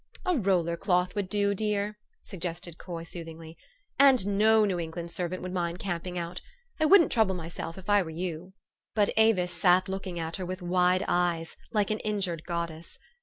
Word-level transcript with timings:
u 0.25 0.31
A 0.31 0.35
roller 0.37 0.75
cloth 0.75 1.13
would 1.13 1.29
do, 1.29 1.53
dear," 1.53 1.95
suggested 2.23 2.79
Coy 2.79 3.03
soothingly." 3.03 3.55
And 4.09 4.25
no 4.35 4.65
New 4.65 4.79
England 4.79 5.11
servant 5.11 5.43
would 5.43 5.53
mind 5.53 5.77
camping 5.77 6.17
out. 6.17 6.41
I 6.79 6.85
wouldn't 6.85 7.11
trouble 7.11 7.35
myself, 7.35 7.77
if 7.77 7.87
I 7.87 8.01
were 8.01 8.09
you." 8.09 8.53
THE 8.95 9.05
STORY 9.05 9.11
OF 9.29 9.37
AVIS. 9.37 9.61
225 9.61 9.85
But 9.85 9.85
Avis 9.85 9.85
sat 9.85 9.89
looking 9.91 10.17
at 10.19 10.35
her 10.37 10.45
with 10.47 10.63
wide 10.67 11.05
eyes, 11.07 11.55
like 11.71 11.91
an 11.91 11.99
injured 11.99 12.45
goddess. 12.45 12.97